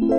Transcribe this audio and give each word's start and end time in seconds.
Hello 0.00 0.14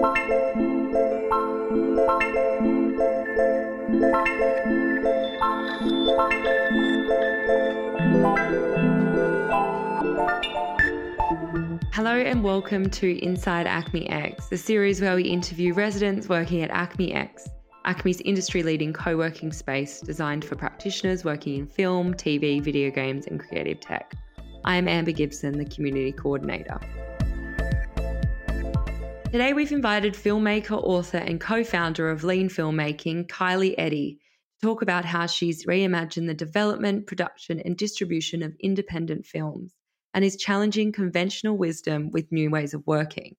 and 12.13 12.43
welcome 12.43 12.91
to 12.91 13.17
Inside 13.23 13.65
ACMI 13.65 14.11
X, 14.11 14.49
the 14.49 14.57
series 14.57 15.01
where 15.01 15.15
we 15.15 15.23
interview 15.23 15.73
residents 15.73 16.29
working 16.29 16.61
at 16.61 16.69
ACMI 16.69 17.15
X, 17.15 17.49
ACMI's 17.87 18.21
industry 18.21 18.61
leading 18.61 18.93
co 18.93 19.17
working 19.17 19.51
space 19.51 19.99
designed 19.99 20.45
for 20.45 20.55
practitioners 20.55 21.25
working 21.25 21.57
in 21.57 21.65
film, 21.65 22.13
TV, 22.13 22.61
video 22.61 22.91
games, 22.91 23.25
and 23.25 23.39
creative 23.39 23.79
tech. 23.79 24.13
I 24.63 24.75
am 24.75 24.87
Amber 24.87 25.11
Gibson, 25.11 25.57
the 25.57 25.65
Community 25.65 26.11
Coordinator. 26.11 26.79
Today 29.31 29.53
we've 29.53 29.71
invited 29.71 30.13
filmmaker, 30.13 30.71
author, 30.83 31.19
and 31.19 31.39
co 31.39 31.63
founder 31.63 32.09
of 32.09 32.25
Lean 32.25 32.49
Filmmaking, 32.49 33.27
Kylie 33.27 33.75
Eddy, 33.77 34.19
to 34.59 34.67
talk 34.67 34.81
about 34.81 35.05
how 35.05 35.25
she's 35.25 35.65
reimagined 35.65 36.27
the 36.27 36.33
development, 36.33 37.07
production, 37.07 37.61
and 37.61 37.77
distribution 37.77 38.43
of 38.43 38.53
independent 38.59 39.25
films 39.25 39.73
and 40.13 40.25
is 40.25 40.35
challenging 40.35 40.91
conventional 40.91 41.57
wisdom 41.57 42.11
with 42.11 42.29
new 42.29 42.49
ways 42.49 42.73
of 42.73 42.85
working. 42.85 43.37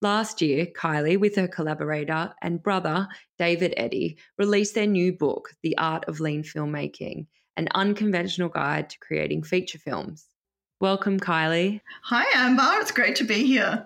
Last 0.00 0.40
year, 0.40 0.64
Kylie, 0.64 1.20
with 1.20 1.36
her 1.36 1.46
collaborator 1.46 2.32
and 2.40 2.62
brother, 2.62 3.06
David 3.38 3.74
Eddy, 3.76 4.16
released 4.38 4.74
their 4.74 4.86
new 4.86 5.12
book, 5.12 5.50
The 5.62 5.76
Art 5.76 6.06
of 6.08 6.20
Lean 6.20 6.42
Filmmaking 6.42 7.26
An 7.58 7.68
Unconventional 7.74 8.48
Guide 8.48 8.88
to 8.88 8.98
Creating 9.00 9.42
Feature 9.42 9.78
Films. 9.78 10.24
Welcome, 10.80 11.20
Kylie. 11.20 11.82
Hi, 12.04 12.24
Amber. 12.34 12.80
It's 12.80 12.92
great 12.92 13.16
to 13.16 13.24
be 13.24 13.44
here. 13.44 13.84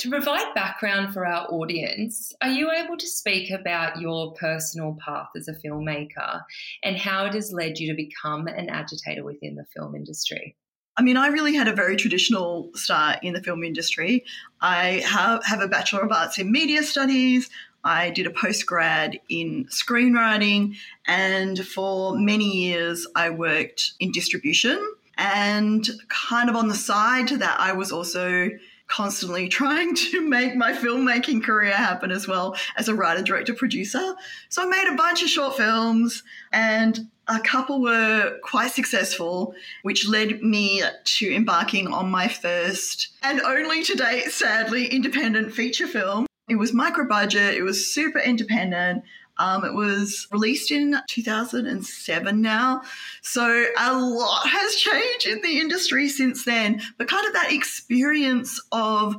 To 0.00 0.08
provide 0.08 0.54
background 0.54 1.12
for 1.12 1.26
our 1.26 1.46
audience, 1.50 2.32
are 2.40 2.48
you 2.48 2.70
able 2.72 2.96
to 2.96 3.06
speak 3.06 3.50
about 3.50 4.00
your 4.00 4.32
personal 4.32 4.96
path 5.04 5.28
as 5.36 5.46
a 5.46 5.52
filmmaker 5.52 6.40
and 6.82 6.96
how 6.96 7.26
it 7.26 7.34
has 7.34 7.52
led 7.52 7.78
you 7.78 7.90
to 7.90 7.94
become 7.94 8.46
an 8.46 8.70
agitator 8.70 9.22
within 9.22 9.56
the 9.56 9.66
film 9.76 9.94
industry? 9.94 10.56
I 10.96 11.02
mean, 11.02 11.18
I 11.18 11.26
really 11.26 11.54
had 11.54 11.68
a 11.68 11.74
very 11.74 11.96
traditional 11.96 12.70
start 12.74 13.18
in 13.22 13.34
the 13.34 13.42
film 13.42 13.62
industry. 13.62 14.24
I 14.62 15.02
have, 15.06 15.44
have 15.44 15.60
a 15.60 15.68
Bachelor 15.68 16.00
of 16.00 16.12
Arts 16.12 16.38
in 16.38 16.50
Media 16.50 16.82
Studies. 16.82 17.50
I 17.84 18.08
did 18.08 18.26
a 18.26 18.30
postgrad 18.30 19.20
in 19.28 19.66
screenwriting. 19.66 20.76
And 21.08 21.58
for 21.58 22.16
many 22.16 22.50
years, 22.50 23.06
I 23.14 23.28
worked 23.28 23.92
in 24.00 24.12
distribution. 24.12 24.94
And 25.18 25.86
kind 26.08 26.48
of 26.48 26.56
on 26.56 26.68
the 26.68 26.74
side 26.74 27.28
to 27.28 27.36
that, 27.36 27.60
I 27.60 27.74
was 27.74 27.92
also 27.92 28.48
constantly 28.90 29.48
trying 29.48 29.94
to 29.94 30.20
make 30.20 30.54
my 30.56 30.72
filmmaking 30.72 31.42
career 31.42 31.72
happen 31.72 32.10
as 32.10 32.28
well 32.28 32.56
as 32.76 32.88
a 32.88 32.94
writer, 32.94 33.22
director, 33.22 33.54
producer. 33.54 34.14
So 34.48 34.62
I 34.62 34.66
made 34.66 34.92
a 34.92 34.96
bunch 34.96 35.22
of 35.22 35.28
short 35.28 35.56
films 35.56 36.22
and 36.52 37.08
a 37.28 37.38
couple 37.40 37.80
were 37.80 38.38
quite 38.42 38.72
successful, 38.72 39.54
which 39.82 40.08
led 40.08 40.42
me 40.42 40.82
to 41.04 41.34
embarking 41.34 41.86
on 41.86 42.10
my 42.10 42.26
first 42.26 43.08
and 43.22 43.40
only 43.40 43.84
to 43.84 43.94
date, 43.94 44.32
sadly, 44.32 44.86
independent 44.88 45.54
feature 45.54 45.86
film. 45.86 46.26
It 46.50 46.56
was 46.56 46.72
micro 46.72 47.06
budget, 47.06 47.54
it 47.54 47.62
was 47.62 47.92
super 47.92 48.18
independent. 48.18 49.04
Um, 49.38 49.64
it 49.64 49.72
was 49.72 50.26
released 50.30 50.70
in 50.70 50.96
2007 51.08 52.42
now. 52.42 52.82
So 53.22 53.66
a 53.78 53.98
lot 53.98 54.46
has 54.46 54.74
changed 54.74 55.26
in 55.26 55.40
the 55.40 55.58
industry 55.58 56.10
since 56.10 56.44
then. 56.44 56.82
But 56.98 57.08
kind 57.08 57.26
of 57.26 57.32
that 57.32 57.50
experience 57.50 58.60
of 58.70 59.16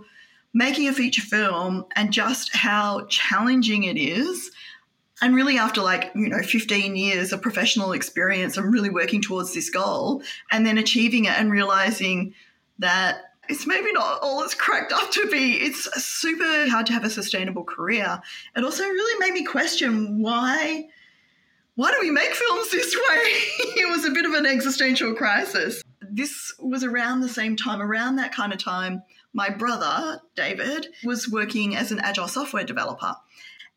making 0.54 0.88
a 0.88 0.94
feature 0.94 1.24
film 1.24 1.86
and 1.96 2.14
just 2.14 2.56
how 2.56 3.06
challenging 3.06 3.86
it 3.86 3.98
is 3.98 4.52
and 5.22 5.36
really, 5.36 5.60
after 5.60 5.82
like, 5.82 6.12
you 6.16 6.30
know, 6.30 6.42
15 6.42 6.96
years 6.96 7.32
of 7.32 7.44
professional 7.44 7.92
experience, 7.92 8.58
I'm 8.58 8.72
really 8.72 8.90
working 8.90 9.22
towards 9.22 9.54
this 9.54 9.70
goal 9.70 10.24
and 10.52 10.66
then 10.66 10.80
achieving 10.80 11.26
it 11.26 11.40
and 11.40 11.52
realizing 11.52 12.34
that 12.80 13.31
it's 13.50 13.68
maybe 13.68 13.92
not 13.92 14.20
all 14.22 14.44
it's 14.44 14.54
cracked 14.54 14.92
up 14.92 15.12
to 15.12 15.28
be. 15.30 15.56
It's 15.56 15.84
super 16.04 16.70
hard 16.70 16.86
to 16.88 16.94
have 16.94 17.04
a 17.04 17.10
sustainable 17.10 17.64
career. 17.64 18.22
It 18.56 18.64
also 18.64 18.84
really 18.84 19.20
made 19.20 19.34
me 19.34 19.44
question 19.44 20.22
why 20.22 20.88
why 21.76 21.92
do 21.92 21.98
we 22.02 22.12
make 22.12 22.34
films 22.34 22.70
this 22.70 22.96
way? 22.96 23.02
it 23.82 23.90
was 23.90 24.06
a 24.06 24.12
bit 24.12 24.26
of 24.26 24.34
an 24.34 24.46
existential 24.46 25.14
crisis. 25.16 25.82
This 26.02 26.54
was 26.60 26.84
around 26.84 27.22
the 27.22 27.30
same 27.30 27.56
time, 27.56 27.82
around 27.82 28.18
that 28.18 28.36
kind 28.36 28.52
of 28.52 28.60
time, 28.60 29.04
my 29.34 29.50
brother, 29.50 30.22
David, 30.36 30.88
was 31.06 31.30
working 31.30 31.76
as 31.76 31.92
an 31.92 32.00
agile 32.00 32.28
software 32.28 32.66
developer. 32.66 33.16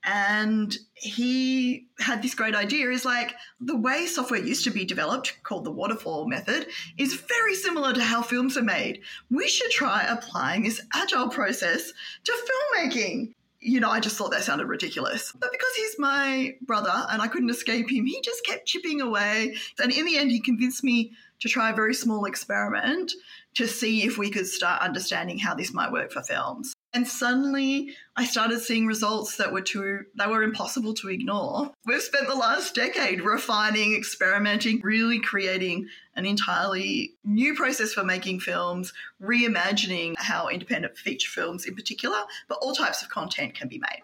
And 0.04 0.76
he 0.94 1.86
had 1.98 2.22
this 2.22 2.34
great 2.34 2.54
idea 2.54 2.90
is 2.90 3.06
like 3.06 3.34
the 3.58 3.76
way 3.76 4.06
software 4.06 4.40
used 4.40 4.64
to 4.64 4.70
be 4.70 4.84
developed, 4.84 5.38
called 5.42 5.64
the 5.64 5.70
waterfall 5.70 6.28
method, 6.28 6.66
is 6.98 7.14
very 7.14 7.54
similar 7.54 7.94
to 7.94 8.02
how 8.02 8.20
films 8.20 8.58
are 8.58 8.62
made. 8.62 9.00
We 9.30 9.48
should 9.48 9.70
try 9.70 10.02
applying 10.02 10.64
this 10.64 10.82
agile 10.94 11.30
process 11.30 11.90
to 12.24 12.32
filmmaking. 12.76 13.32
You 13.60 13.80
know, 13.80 13.88
I 13.88 14.00
just 14.00 14.18
thought 14.18 14.30
that 14.32 14.44
sounded 14.44 14.66
ridiculous. 14.66 15.32
But 15.32 15.50
because 15.50 15.74
he's 15.74 15.98
my 15.98 16.54
brother 16.60 17.06
and 17.10 17.22
I 17.22 17.28
couldn't 17.28 17.48
escape 17.48 17.90
him, 17.90 18.04
he 18.04 18.20
just 18.20 18.44
kept 18.44 18.66
chipping 18.66 19.00
away. 19.00 19.56
And 19.78 19.90
in 19.90 20.04
the 20.04 20.18
end, 20.18 20.30
he 20.30 20.40
convinced 20.40 20.84
me 20.84 21.12
to 21.40 21.48
try 21.48 21.70
a 21.70 21.74
very 21.74 21.94
small 21.94 22.26
experiment 22.26 23.14
to 23.54 23.66
see 23.66 24.04
if 24.04 24.18
we 24.18 24.28
could 24.28 24.46
start 24.46 24.82
understanding 24.82 25.38
how 25.38 25.54
this 25.54 25.72
might 25.72 25.92
work 25.92 26.12
for 26.12 26.22
films. 26.22 26.73
And 26.94 27.08
suddenly 27.08 27.96
I 28.14 28.24
started 28.24 28.60
seeing 28.60 28.86
results 28.86 29.36
that 29.38 29.52
were 29.52 29.62
too 29.62 30.04
that 30.14 30.30
were 30.30 30.44
impossible 30.44 30.94
to 30.94 31.08
ignore. 31.08 31.72
We've 31.84 32.00
spent 32.00 32.28
the 32.28 32.36
last 32.36 32.72
decade 32.72 33.20
refining, 33.20 33.96
experimenting, 33.96 34.80
really 34.80 35.18
creating 35.18 35.88
an 36.14 36.24
entirely 36.24 37.14
new 37.24 37.56
process 37.56 37.92
for 37.92 38.04
making 38.04 38.40
films, 38.40 38.92
reimagining 39.20 40.14
how 40.18 40.46
independent 40.46 40.96
feature 40.96 41.28
films 41.28 41.66
in 41.66 41.74
particular, 41.74 42.18
but 42.46 42.58
all 42.62 42.72
types 42.72 43.02
of 43.02 43.08
content 43.08 43.56
can 43.56 43.66
be 43.66 43.80
made. 43.80 44.02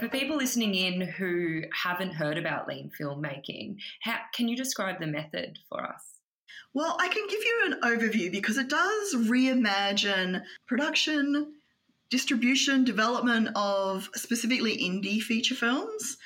For 0.00 0.08
people 0.08 0.36
listening 0.36 0.74
in 0.74 1.00
who 1.00 1.62
haven't 1.72 2.14
heard 2.14 2.38
about 2.38 2.66
lean 2.66 2.90
filmmaking, 3.00 3.76
how 4.02 4.18
can 4.34 4.48
you 4.48 4.56
describe 4.56 4.98
the 4.98 5.06
method 5.06 5.60
for 5.68 5.84
us? 5.84 6.15
Well, 6.74 6.96
I 7.00 7.08
can 7.08 7.26
give 7.28 7.40
you 7.42 7.62
an 7.66 7.80
overview 7.82 8.30
because 8.30 8.58
it 8.58 8.68
does 8.68 9.14
reimagine 9.14 10.42
production, 10.66 11.54
distribution, 12.10 12.84
development 12.84 13.48
of 13.54 14.10
specifically 14.14 14.76
indie 14.78 15.20
feature 15.20 15.54
films. 15.54 16.18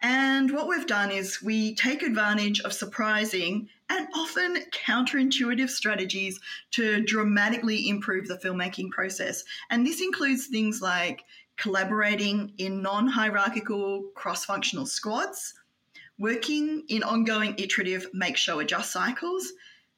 And 0.00 0.50
what 0.50 0.66
we've 0.66 0.86
done 0.86 1.12
is 1.12 1.42
we 1.42 1.76
take 1.76 2.02
advantage 2.02 2.60
of 2.60 2.72
surprising 2.72 3.68
and 3.88 4.08
often 4.14 4.56
counterintuitive 4.72 5.70
strategies 5.70 6.40
to 6.72 7.02
dramatically 7.04 7.88
improve 7.88 8.26
the 8.26 8.38
filmmaking 8.38 8.90
process. 8.90 9.44
And 9.70 9.86
this 9.86 10.00
includes 10.00 10.46
things 10.46 10.82
like 10.82 11.24
collaborating 11.56 12.52
in 12.58 12.82
non 12.82 13.06
hierarchical 13.06 14.04
cross 14.16 14.44
functional 14.44 14.86
squads, 14.86 15.54
working 16.22 16.84
in 16.86 17.02
ongoing 17.02 17.52
iterative 17.58 18.06
make 18.14 18.36
show 18.36 18.60
adjust 18.60 18.92
cycles, 18.92 19.52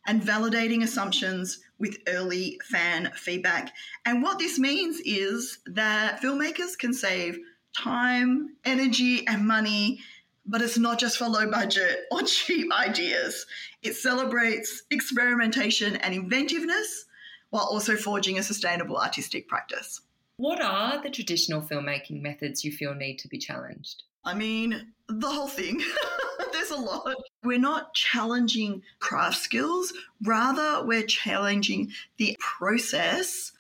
and 0.06 0.22
validating 0.22 0.82
assumptions 0.82 1.60
with 1.78 1.98
early 2.08 2.58
fan 2.64 3.12
feedback. 3.14 3.74
And 4.06 4.22
what 4.22 4.38
this 4.38 4.58
means 4.58 5.00
is 5.04 5.58
that 5.66 6.22
filmmakers 6.22 6.78
can 6.78 6.94
save 6.94 7.38
time, 7.76 8.56
energy, 8.64 9.26
and 9.26 9.46
money, 9.46 10.00
but 10.46 10.62
it's 10.62 10.78
not 10.78 10.98
just 10.98 11.18
for 11.18 11.26
low 11.26 11.50
budget 11.50 12.04
or 12.10 12.22
cheap 12.26 12.72
ideas. 12.72 13.44
It 13.82 13.94
celebrates 13.94 14.82
experimentation 14.90 15.96
and 15.96 16.14
inventiveness 16.14 17.04
while 17.50 17.68
also 17.70 17.96
forging 17.96 18.38
a 18.38 18.42
sustainable 18.42 18.96
artistic 18.96 19.46
practice. 19.46 20.00
What 20.38 20.62
are 20.62 21.02
the 21.02 21.10
traditional 21.10 21.60
filmmaking 21.60 22.22
methods 22.22 22.64
you 22.64 22.72
feel 22.72 22.94
need 22.94 23.18
to 23.18 23.28
be 23.28 23.38
challenged? 23.38 24.04
I 24.24 24.34
mean, 24.34 24.92
the 25.08 25.28
whole 25.28 25.48
thing. 25.48 25.82
There's 26.52 26.70
a 26.70 26.76
lot. 26.76 27.14
We're 27.42 27.58
not 27.58 27.94
challenging 27.94 28.82
craft 29.00 29.38
skills, 29.38 29.92
rather, 30.22 30.84
we're 30.84 31.02
challenging 31.02 31.92
the 32.16 32.36
process 32.40 33.52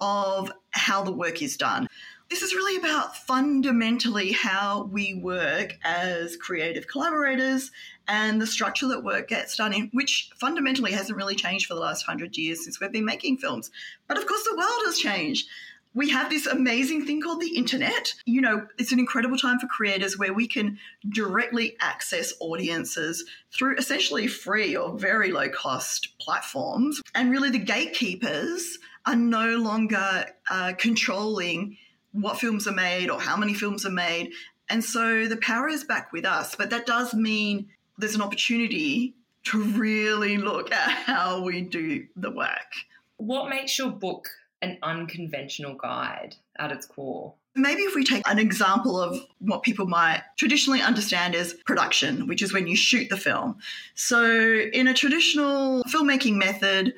of 0.00 0.52
how 0.70 1.02
the 1.02 1.12
work 1.12 1.42
is 1.42 1.56
done. 1.56 1.88
This 2.28 2.42
is 2.42 2.54
really 2.54 2.76
about 2.76 3.16
fundamentally 3.16 4.32
how 4.32 4.84
we 4.84 5.14
work 5.14 5.76
as 5.82 6.36
creative 6.36 6.86
collaborators 6.86 7.72
and 8.06 8.40
the 8.40 8.46
structure 8.46 8.86
that 8.88 9.02
work 9.02 9.28
gets 9.28 9.56
done 9.56 9.72
in, 9.72 9.90
which 9.92 10.30
fundamentally 10.36 10.92
hasn't 10.92 11.16
really 11.16 11.34
changed 11.34 11.66
for 11.66 11.74
the 11.74 11.80
last 11.80 12.06
hundred 12.06 12.36
years 12.36 12.62
since 12.62 12.78
we've 12.78 12.92
been 12.92 13.04
making 13.04 13.38
films. 13.38 13.70
But 14.06 14.16
of 14.16 14.26
course, 14.26 14.44
the 14.44 14.56
world 14.56 14.82
has 14.86 14.98
changed. 14.98 15.48
We 15.94 16.10
have 16.10 16.30
this 16.30 16.46
amazing 16.46 17.04
thing 17.04 17.20
called 17.20 17.40
the 17.40 17.56
internet. 17.56 18.14
You 18.24 18.40
know, 18.40 18.66
it's 18.78 18.92
an 18.92 18.98
incredible 18.98 19.36
time 19.36 19.58
for 19.58 19.66
creators 19.66 20.18
where 20.18 20.32
we 20.32 20.46
can 20.46 20.78
directly 21.08 21.76
access 21.80 22.32
audiences 22.40 23.24
through 23.52 23.76
essentially 23.76 24.26
free 24.26 24.76
or 24.76 24.96
very 24.96 25.32
low 25.32 25.48
cost 25.48 26.18
platforms. 26.20 27.00
And 27.14 27.30
really, 27.30 27.50
the 27.50 27.58
gatekeepers 27.58 28.78
are 29.06 29.16
no 29.16 29.56
longer 29.56 30.26
uh, 30.50 30.74
controlling 30.78 31.76
what 32.12 32.38
films 32.38 32.66
are 32.66 32.72
made 32.72 33.10
or 33.10 33.20
how 33.20 33.36
many 33.36 33.54
films 33.54 33.84
are 33.84 33.90
made. 33.90 34.32
And 34.68 34.84
so 34.84 35.26
the 35.26 35.36
power 35.38 35.68
is 35.68 35.84
back 35.84 36.12
with 36.12 36.24
us. 36.24 36.54
But 36.54 36.70
that 36.70 36.86
does 36.86 37.14
mean 37.14 37.68
there's 37.98 38.14
an 38.14 38.22
opportunity 38.22 39.14
to 39.44 39.62
really 39.62 40.36
look 40.36 40.72
at 40.72 40.90
how 40.90 41.42
we 41.42 41.62
do 41.62 42.06
the 42.14 42.30
work. 42.30 42.74
What 43.16 43.48
makes 43.48 43.78
your 43.78 43.90
book 43.90 44.28
an 44.62 44.78
unconventional 44.82 45.74
guide 45.74 46.36
at 46.58 46.72
its 46.72 46.86
core? 46.86 47.34
Maybe 47.56 47.82
if 47.82 47.94
we 47.94 48.04
take 48.04 48.22
an 48.28 48.38
example 48.38 49.00
of 49.00 49.20
what 49.40 49.62
people 49.62 49.86
might 49.86 50.22
traditionally 50.38 50.80
understand 50.80 51.34
as 51.34 51.54
production, 51.66 52.28
which 52.28 52.42
is 52.42 52.52
when 52.52 52.68
you 52.68 52.76
shoot 52.76 53.08
the 53.08 53.16
film. 53.16 53.56
So, 53.94 54.24
in 54.24 54.86
a 54.86 54.94
traditional 54.94 55.82
filmmaking 55.84 56.36
method, 56.36 56.94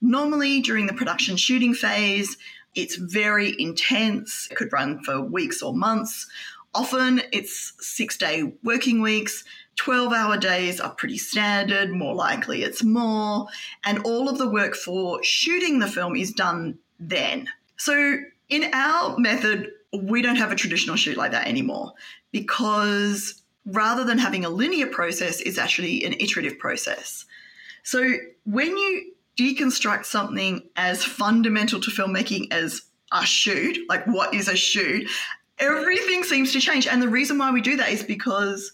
normally 0.00 0.60
during 0.60 0.86
the 0.86 0.92
production 0.92 1.36
shooting 1.36 1.72
phase, 1.72 2.36
it's 2.74 2.96
very 2.96 3.54
intense. 3.60 4.48
It 4.50 4.56
could 4.56 4.72
run 4.72 5.02
for 5.04 5.20
weeks 5.20 5.62
or 5.62 5.72
months. 5.72 6.26
Often 6.74 7.22
it's 7.32 7.74
six 7.80 8.16
day 8.16 8.54
working 8.64 9.02
weeks. 9.02 9.44
12 9.76 10.12
hour 10.12 10.36
days 10.36 10.80
are 10.80 10.94
pretty 10.94 11.16
standard, 11.16 11.90
more 11.90 12.14
likely 12.14 12.62
it's 12.62 12.82
more. 12.82 13.46
And 13.84 14.00
all 14.04 14.28
of 14.28 14.38
the 14.38 14.48
work 14.48 14.74
for 14.74 15.22
shooting 15.22 15.78
the 15.78 15.86
film 15.86 16.16
is 16.16 16.32
done 16.32 16.78
then. 17.08 17.48
So 17.76 18.18
in 18.48 18.70
our 18.72 19.18
method, 19.18 19.70
we 19.92 20.22
don't 20.22 20.36
have 20.36 20.52
a 20.52 20.56
traditional 20.56 20.96
shoot 20.96 21.16
like 21.16 21.32
that 21.32 21.46
anymore 21.46 21.92
because 22.30 23.42
rather 23.66 24.04
than 24.04 24.18
having 24.18 24.44
a 24.44 24.50
linear 24.50 24.86
process, 24.86 25.40
it's 25.40 25.58
actually 25.58 26.04
an 26.04 26.14
iterative 26.14 26.58
process. 26.58 27.24
So 27.82 28.14
when 28.44 28.76
you 28.76 29.12
deconstruct 29.38 30.04
something 30.04 30.68
as 30.76 31.04
fundamental 31.04 31.80
to 31.80 31.90
filmmaking 31.90 32.52
as 32.52 32.82
a 33.12 33.24
shoot, 33.24 33.78
like 33.88 34.06
what 34.06 34.34
is 34.34 34.48
a 34.48 34.56
shoot, 34.56 35.08
everything 35.58 36.24
seems 36.24 36.52
to 36.52 36.60
change. 36.60 36.86
And 36.86 37.00
the 37.00 37.08
reason 37.08 37.38
why 37.38 37.50
we 37.50 37.60
do 37.60 37.76
that 37.76 37.90
is 37.90 38.02
because 38.02 38.72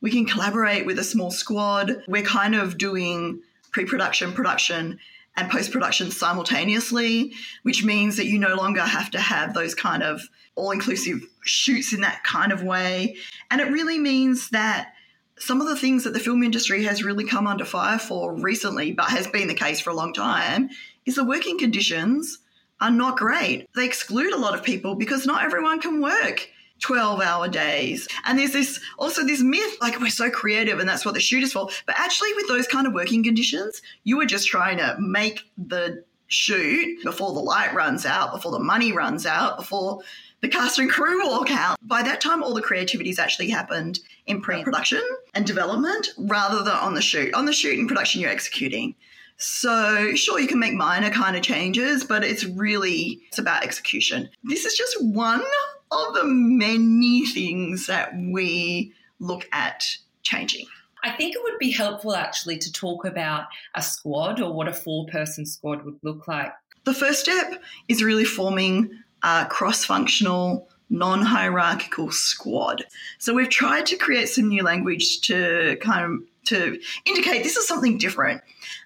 we 0.00 0.10
can 0.10 0.26
collaborate 0.26 0.86
with 0.86 0.98
a 0.98 1.04
small 1.04 1.30
squad. 1.30 2.02
We're 2.08 2.22
kind 2.22 2.54
of 2.54 2.78
doing 2.78 3.40
pre 3.72 3.84
production, 3.84 4.32
production, 4.32 4.98
and 5.36 5.50
post 5.50 5.70
production 5.70 6.10
simultaneously, 6.10 7.32
which 7.62 7.84
means 7.84 8.16
that 8.16 8.26
you 8.26 8.38
no 8.38 8.54
longer 8.54 8.80
have 8.80 9.10
to 9.10 9.20
have 9.20 9.54
those 9.54 9.74
kind 9.74 10.02
of 10.02 10.22
all 10.54 10.70
inclusive 10.70 11.20
shoots 11.42 11.92
in 11.92 12.00
that 12.00 12.24
kind 12.24 12.52
of 12.52 12.62
way. 12.62 13.16
And 13.50 13.60
it 13.60 13.70
really 13.70 13.98
means 13.98 14.50
that 14.50 14.92
some 15.38 15.60
of 15.60 15.68
the 15.68 15.76
things 15.76 16.04
that 16.04 16.14
the 16.14 16.20
film 16.20 16.42
industry 16.42 16.84
has 16.84 17.04
really 17.04 17.26
come 17.26 17.46
under 17.46 17.64
fire 17.64 17.98
for 17.98 18.34
recently, 18.34 18.92
but 18.92 19.10
has 19.10 19.26
been 19.26 19.48
the 19.48 19.54
case 19.54 19.80
for 19.80 19.90
a 19.90 19.94
long 19.94 20.14
time, 20.14 20.70
is 21.04 21.16
the 21.16 21.24
working 21.24 21.58
conditions 21.58 22.38
are 22.80 22.90
not 22.90 23.18
great. 23.18 23.66
They 23.74 23.84
exclude 23.84 24.32
a 24.32 24.38
lot 24.38 24.54
of 24.54 24.62
people 24.62 24.94
because 24.94 25.26
not 25.26 25.44
everyone 25.44 25.80
can 25.80 26.00
work 26.00 26.48
12 26.80 27.20
hour 27.20 27.48
days. 27.48 28.08
And 28.24 28.38
there's 28.38 28.52
this 28.52 28.80
also 28.98 29.24
this 29.24 29.40
myth 29.40 29.76
like 29.80 30.00
we're 30.00 30.10
so 30.10 30.30
creative 30.30 30.78
and 30.78 30.88
that's 30.88 31.04
what 31.04 31.14
the 31.14 31.20
shoot 31.20 31.42
is 31.42 31.52
for. 31.52 31.68
But 31.86 31.98
actually, 31.98 32.34
with 32.34 32.48
those 32.48 32.66
kind 32.66 32.86
of 32.86 32.92
working 32.92 33.22
conditions, 33.22 33.82
you 34.04 34.16
were 34.16 34.26
just 34.26 34.48
trying 34.48 34.78
to 34.78 34.96
make 34.98 35.40
the 35.56 36.04
shoot 36.28 37.02
before 37.04 37.32
the 37.32 37.40
light 37.40 37.72
runs 37.74 38.04
out, 38.04 38.32
before 38.32 38.52
the 38.52 38.58
money 38.58 38.92
runs 38.92 39.26
out, 39.26 39.56
before 39.56 40.00
the 40.40 40.48
cast 40.48 40.78
and 40.78 40.90
crew 40.90 41.26
walk 41.26 41.50
out. 41.50 41.76
By 41.82 42.02
that 42.02 42.20
time, 42.20 42.42
all 42.42 42.54
the 42.54 42.62
creativity's 42.62 43.18
actually 43.18 43.50
happened 43.50 44.00
in 44.26 44.40
pre 44.40 44.62
production 44.62 45.02
and 45.34 45.46
development 45.46 46.08
rather 46.18 46.62
than 46.62 46.74
on 46.74 46.94
the 46.94 47.02
shoot. 47.02 47.32
On 47.34 47.46
the 47.46 47.52
shoot 47.52 47.78
and 47.78 47.88
production, 47.88 48.20
you're 48.20 48.30
executing. 48.30 48.94
So 49.38 50.14
sure, 50.14 50.40
you 50.40 50.48
can 50.48 50.58
make 50.58 50.72
minor 50.72 51.10
kind 51.10 51.36
of 51.36 51.42
changes, 51.42 52.04
but 52.04 52.24
it's 52.24 52.44
really 52.44 53.20
it's 53.28 53.38
about 53.38 53.64
execution. 53.64 54.30
This 54.44 54.64
is 54.64 54.74
just 54.74 55.02
one 55.02 55.42
of 55.90 56.14
the 56.14 56.24
many 56.24 57.26
things 57.26 57.86
that 57.86 58.12
we 58.16 58.92
look 59.18 59.46
at 59.52 59.84
changing. 60.22 60.66
I 61.02 61.12
think 61.12 61.34
it 61.34 61.42
would 61.42 61.58
be 61.58 61.70
helpful 61.70 62.14
actually 62.14 62.58
to 62.58 62.72
talk 62.72 63.04
about 63.04 63.44
a 63.74 63.82
squad 63.82 64.40
or 64.40 64.52
what 64.52 64.68
a 64.68 64.72
four 64.72 65.06
person 65.06 65.46
squad 65.46 65.84
would 65.84 65.98
look 66.02 66.26
like. 66.26 66.52
The 66.84 66.94
first 66.94 67.20
step 67.20 67.62
is 67.88 68.02
really 68.02 68.24
forming 68.24 68.90
a 69.22 69.46
cross 69.46 69.84
functional, 69.84 70.68
non 70.90 71.22
hierarchical 71.22 72.10
squad. 72.10 72.84
So 73.18 73.34
we've 73.34 73.50
tried 73.50 73.86
to 73.86 73.96
create 73.96 74.28
some 74.28 74.48
new 74.48 74.62
language 74.62 75.20
to 75.22 75.76
kind 75.80 76.04
of 76.04 76.20
to 76.46 76.78
indicate 77.04 77.42
this 77.42 77.56
is 77.56 77.66
something 77.66 77.98
different. 77.98 78.40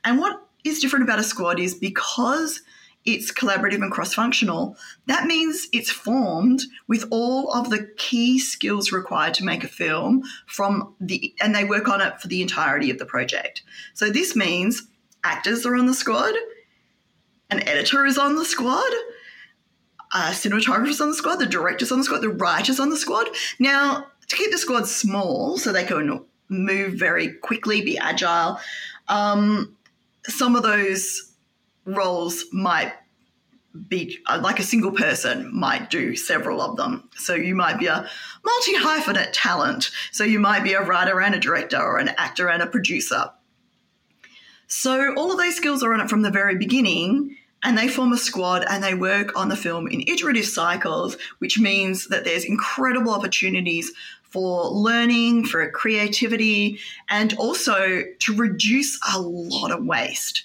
And 0.04 0.18
what 0.18 0.46
is 0.64 0.80
different 0.80 1.04
about 1.04 1.18
a 1.18 1.24
squad 1.24 1.60
is 1.60 1.74
because 1.74 2.62
it's 3.04 3.32
collaborative 3.32 3.82
and 3.82 3.90
cross 3.90 4.12
functional, 4.12 4.76
that 5.06 5.26
means 5.26 5.68
it's 5.72 5.90
formed 5.90 6.62
with 6.86 7.04
all 7.10 7.50
of 7.52 7.70
the 7.70 7.90
key 7.96 8.38
skills 8.38 8.92
required 8.92 9.34
to 9.34 9.44
make 9.44 9.64
a 9.64 9.68
film 9.68 10.22
from 10.46 10.94
the, 11.00 11.34
and 11.40 11.54
they 11.54 11.64
work 11.64 11.88
on 11.88 12.00
it 12.00 12.20
for 12.20 12.28
the 12.28 12.42
entirety 12.42 12.90
of 12.90 12.98
the 12.98 13.06
project. 13.06 13.62
So 13.94 14.10
this 14.10 14.36
means 14.36 14.86
actors 15.24 15.64
are 15.64 15.76
on 15.76 15.86
the 15.86 15.94
squad, 15.94 16.34
an 17.48 17.66
editor 17.66 18.04
is 18.04 18.18
on 18.18 18.36
the 18.36 18.44
squad, 18.44 18.92
a 20.12 20.30
cinematographer's 20.30 21.00
on 21.00 21.08
the 21.08 21.14
squad, 21.14 21.36
the 21.36 21.46
director's 21.46 21.92
on 21.92 21.98
the 21.98 22.04
squad, 22.04 22.20
the 22.20 22.28
writer's 22.28 22.80
on 22.80 22.90
the 22.90 22.96
squad. 22.96 23.28
Now, 23.58 24.06
to 24.28 24.36
keep 24.36 24.50
the 24.50 24.58
squad 24.58 24.86
small 24.86 25.56
so 25.56 25.72
they 25.72 25.84
can 25.84 26.24
move 26.48 26.94
very 26.94 27.32
quickly, 27.32 27.80
be 27.80 27.96
agile, 27.96 28.60
um, 29.08 29.76
some 30.24 30.54
of 30.54 30.62
those 30.62 31.29
roles 31.84 32.44
might 32.52 32.92
be 33.88 34.18
uh, 34.26 34.40
like 34.42 34.58
a 34.58 34.64
single 34.64 34.90
person 34.90 35.50
might 35.54 35.90
do 35.90 36.16
several 36.16 36.60
of 36.60 36.76
them. 36.76 37.08
So 37.16 37.34
you 37.34 37.54
might 37.54 37.78
be 37.78 37.86
a 37.86 38.08
multi 38.44 38.74
hyphenate 38.74 39.30
talent. 39.32 39.90
So 40.12 40.24
you 40.24 40.40
might 40.40 40.64
be 40.64 40.72
a 40.72 40.82
writer 40.82 41.20
and 41.20 41.34
a 41.34 41.40
director, 41.40 41.80
or 41.80 41.98
an 41.98 42.10
actor 42.18 42.48
and 42.48 42.62
a 42.62 42.66
producer. 42.66 43.30
So 44.66 45.14
all 45.14 45.32
of 45.32 45.38
those 45.38 45.56
skills 45.56 45.82
are 45.82 45.92
on 45.92 46.00
it 46.00 46.10
from 46.10 46.22
the 46.22 46.30
very 46.30 46.56
beginning, 46.56 47.36
and 47.62 47.76
they 47.76 47.88
form 47.88 48.12
a 48.12 48.16
squad 48.16 48.64
and 48.68 48.82
they 48.82 48.94
work 48.94 49.36
on 49.36 49.48
the 49.48 49.56
film 49.56 49.88
in 49.88 50.02
iterative 50.06 50.46
cycles, 50.46 51.16
which 51.38 51.58
means 51.58 52.08
that 52.08 52.24
there's 52.24 52.44
incredible 52.44 53.12
opportunities 53.12 53.92
for 54.22 54.68
learning, 54.70 55.44
for 55.44 55.68
creativity, 55.70 56.78
and 57.08 57.34
also 57.34 58.04
to 58.20 58.34
reduce 58.36 58.98
a 59.12 59.20
lot 59.20 59.72
of 59.72 59.84
waste 59.84 60.44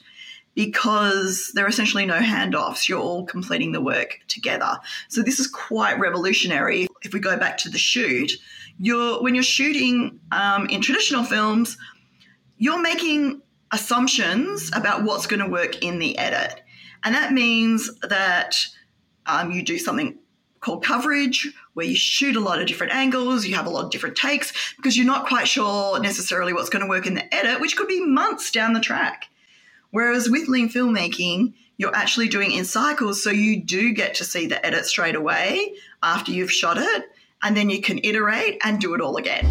because 0.56 1.52
there 1.54 1.66
are 1.66 1.70
essentially 1.70 2.06
no 2.06 2.20
handoffs. 2.20 2.88
You're 2.88 3.00
all 3.00 3.26
completing 3.26 3.74
the 3.74 3.82
work 3.82 4.20
together. 4.28 4.80
So 5.10 5.22
this 5.22 5.40
is 5.40 5.48
quite 5.48 6.00
revolutionary. 6.00 6.88
If 7.04 7.14
we 7.14 7.20
go 7.20 7.38
back 7.38 7.58
to 7.60 7.70
the 7.70 7.78
shoot, 7.78 8.32
you're 8.80 9.22
when 9.22 9.36
you're 9.36 9.44
shooting 9.44 10.20
um, 10.32 10.66
in 10.68 10.82
traditional 10.82 11.24
films, 11.24 11.78
you're 12.58 12.82
making 12.82 13.42
assumptions 13.72 14.72
about 14.74 15.04
what's 15.04 15.28
going 15.28 15.42
to 15.42 15.50
work 15.50 15.84
in 15.84 16.00
the 16.00 16.18
edit, 16.18 16.62
and 17.04 17.14
that 17.14 17.34
means 17.34 17.92
that 18.02 18.66
um, 19.26 19.52
you 19.52 19.64
do 19.64 19.78
something 19.78 20.18
called 20.62 20.84
coverage 20.84 21.54
where 21.74 21.86
you 21.86 21.96
shoot 21.96 22.36
a 22.36 22.40
lot 22.40 22.60
of 22.60 22.68
different 22.68 22.94
angles, 22.94 23.46
you 23.46 23.54
have 23.54 23.68
a 23.68 23.70
lot 23.70 23.86
of 23.86 23.92
different 23.92 24.16
takes 24.16 24.52
because 24.78 24.98
you're 24.98 25.06
not 25.06 25.28
quite 25.28 25.48
sure 25.48 26.00
necessarily 26.00 26.54
what's 26.54 26.70
going 26.70 26.82
to 26.82 26.90
work 26.90 27.06
in 27.06 27.14
the 27.14 27.36
edit, 27.36 27.62
which 27.62 27.78
could 27.78 27.88
be 27.88 28.04
months 28.04 28.50
down 28.50 28.74
the 28.74 28.80
track. 28.80 29.28
Whereas 29.96 30.30
with 30.30 30.50
lean 30.50 30.68
filmmaking, 30.68 31.54
you're 31.78 31.96
actually 31.96 32.28
doing 32.28 32.52
in 32.52 32.66
cycles, 32.66 33.24
so 33.24 33.30
you 33.30 33.64
do 33.64 33.94
get 33.94 34.16
to 34.16 34.26
see 34.26 34.46
the 34.46 34.64
edit 34.66 34.86
straight 34.86 35.16
away 35.16 35.72
after 36.04 36.34
you've 36.34 36.52
shot 36.52 36.78
it, 36.78 37.06
and 37.42 37.56
then 37.56 37.70
you 37.70 37.80
can 37.80 38.02
iterate 38.04 38.60
and 38.62 38.82
do 38.82 38.94
it 38.94 39.00
all 39.00 39.16
again. 39.16 39.46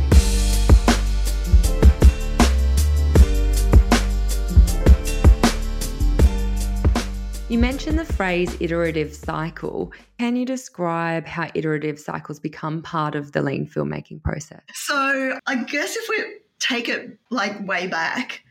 You 7.49 7.59
mentioned 7.59 7.99
the 7.99 8.05
phrase 8.05 8.55
iterative 8.61 9.15
cycle. 9.15 9.95
Can 10.19 10.37
you 10.37 10.45
describe 10.45 11.25
how 11.25 11.49
iterative 11.55 11.99
cycles 11.99 12.39
become 12.39 12.83
part 12.83 13.15
of 13.15 13.33
the 13.33 13.41
lean 13.41 13.67
filmmaking 13.67 14.23
process? 14.23 14.61
So, 14.75 15.39
I 15.47 15.65
guess 15.65 15.97
if 15.97 16.07
we 16.11 16.23
take 16.59 16.91
it 16.91 17.19
like 17.31 17.67
way 17.67 17.87
back, 17.87 18.43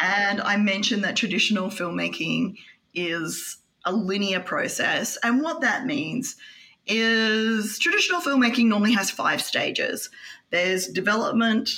and 0.00 0.40
I 0.40 0.56
mentioned 0.56 1.04
that 1.04 1.16
traditional 1.16 1.68
filmmaking 1.68 2.56
is 2.94 3.58
a 3.84 3.92
linear 3.92 4.40
process. 4.40 5.18
And 5.22 5.42
what 5.42 5.60
that 5.62 5.86
means 5.86 6.36
is 6.86 7.78
traditional 7.78 8.20
filmmaking 8.20 8.66
normally 8.66 8.92
has 8.92 9.10
five 9.10 9.42
stages 9.42 10.10
there's 10.50 10.86
development, 10.86 11.70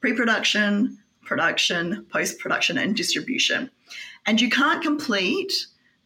pre 0.00 0.14
production, 0.14 0.98
production, 1.22 2.06
post 2.10 2.38
production, 2.38 2.78
and 2.78 2.96
distribution. 2.96 3.70
And 4.26 4.40
you 4.40 4.48
can't 4.48 4.82
complete 4.82 5.52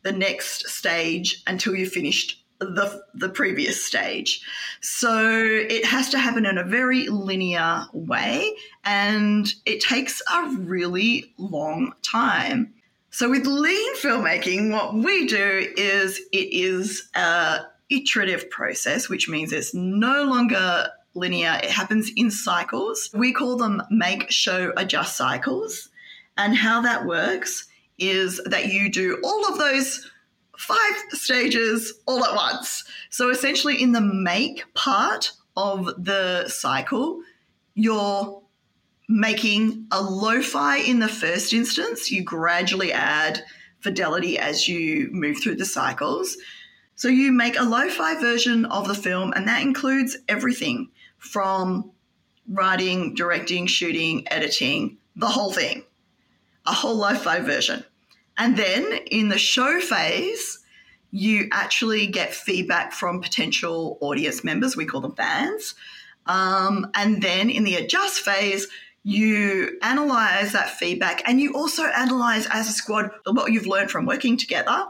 the 0.03 0.13
next 0.13 0.69
stage 0.69 1.43
until 1.47 1.77
you've 1.77 1.93
finished 1.93 2.42
the, 2.65 3.03
the 3.15 3.29
previous 3.29 3.85
stage. 3.85 4.43
So 4.81 5.35
it 5.35 5.85
has 5.85 6.11
to 6.11 6.19
happen 6.19 6.47
in 6.47 6.59
a 6.59 6.65
very 6.65 7.09
linear 7.09 7.87
way 7.93 8.55
and 8.85 9.53
it 9.67 9.81
takes 9.81 10.23
a 10.33 10.49
really 10.59 11.33
long 11.39 11.95
time. 12.03 12.75
So 13.11 13.29
with 13.29 13.47
lean 13.47 13.97
filmmaking, 13.97 14.73
what 14.73 14.95
we 14.95 15.27
do 15.27 15.73
is 15.77 16.19
it 16.33 16.53
is 16.53 17.09
a 17.15 17.61
iterative 17.91 18.49
process, 18.51 19.09
which 19.09 19.29
means 19.29 19.53
it's 19.53 19.75
no 19.75 20.25
longer 20.25 20.89
linear. 21.15 21.61
It 21.63 21.71
happens 21.71 22.11
in 22.17 22.31
cycles. 22.31 23.11
We 23.13 23.33
call 23.33 23.57
them 23.57 23.83
make, 23.91 24.31
show, 24.31 24.73
adjust 24.77 25.17
cycles. 25.17 25.91
And 26.39 26.57
how 26.57 26.81
that 26.83 27.05
works 27.05 27.69
is 27.99 28.41
that 28.47 28.73
you 28.73 28.91
do 28.91 29.21
all 29.23 29.47
of 29.47 29.59
those 29.59 30.11
five 30.57 30.95
stages 31.11 31.93
all 32.07 32.25
at 32.25 32.35
once. 32.35 32.85
So 33.11 33.31
essentially, 33.31 33.83
in 33.83 33.93
the 33.93 34.01
make 34.01 34.65
part 34.75 35.33
of 35.57 35.87
the 36.03 36.49
cycle, 36.49 37.21
you're 37.75 38.43
making 39.09 39.87
a 39.91 40.01
lo-fi 40.01 40.79
in 40.79 40.99
the 40.99 41.09
first 41.09 41.53
instance. 41.53 42.11
You 42.11 42.23
gradually 42.23 42.93
add 42.93 43.43
fidelity 43.81 44.39
as 44.39 44.69
you 44.69 45.09
move 45.11 45.39
through 45.43 45.57
the 45.57 45.65
cycles. 45.65 46.37
So 46.95 47.09
you 47.09 47.33
make 47.33 47.59
a 47.59 47.65
lo-fi 47.65 48.21
version 48.21 48.65
of 48.67 48.87
the 48.87 48.95
film, 48.95 49.33
and 49.33 49.49
that 49.49 49.63
includes 49.63 50.17
everything 50.29 50.91
from 51.19 51.91
writing, 52.49 53.15
directing, 53.15 53.67
shooting, 53.67 54.27
editing, 54.29 54.99
the 55.17 55.27
whole 55.27 55.53
thing, 55.53 55.85
a 56.67 56.73
whole 56.73 56.97
lo-fi 56.97 57.41
version. 57.41 57.85
And 58.39 58.57
then 58.57 58.93
in 59.07 59.29
the 59.29 59.39
show 59.39 59.81
phase, 59.81 60.61
you 61.11 61.49
actually 61.53 62.07
get 62.07 62.35
feedback 62.35 62.93
from 62.93 63.21
potential 63.21 63.99
audience 64.01 64.43
members. 64.43 64.77
We 64.77 64.87
call 64.87 65.03
them 65.03 65.15
fans. 65.15 65.75
Um, 66.27 66.91
and 66.95 67.23
then 67.23 67.51
in 67.51 67.65
the 67.65 67.77
adjust 67.77 68.21
phase, 68.21 68.67
you 69.05 69.79
analyze 69.83 70.53
that 70.53 70.71
feedback 70.71 71.23
and 71.29 71.41
you 71.41 71.55
also 71.55 71.83
analyze 71.85 72.47
as 72.51 72.69
a 72.69 72.73
squad 72.73 73.11
what 73.27 73.53
you've 73.53 73.67
learned 73.67 73.91
from 73.91 74.07
working 74.07 74.37
together. 74.37 74.87